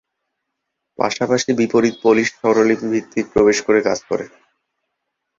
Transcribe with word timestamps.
পাশাপাশি 0.99 1.49
বিপরীত 1.59 1.95
পোলিশ 2.03 2.27
স্বরলিপি 2.33 2.87
ভিত্তিক 2.93 3.25
প্রবেশ 3.33 3.57
করে 3.67 3.79
কাজ 3.87 3.99
করে। 4.09 4.25